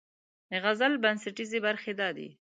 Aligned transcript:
د 0.49 0.51
غزل 0.63 0.93
بنسټیزې 1.03 1.59
برخې 1.65 1.93
دا 1.99 2.09
دي: 2.17 2.29